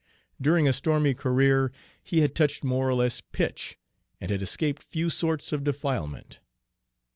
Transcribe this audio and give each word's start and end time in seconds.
During 0.41 0.67
a 0.67 0.73
stormy 0.73 1.13
career 1.13 1.71
he 2.01 2.21
had 2.21 2.33
touched 2.33 2.63
more 2.63 2.89
or 2.89 2.95
less 2.95 3.21
pitch, 3.21 3.77
and 4.19 4.31
had 4.31 4.41
escaped 4.41 4.81
few 4.81 5.11
sorts 5.11 5.53
of 5.53 5.63
defilement. 5.63 6.39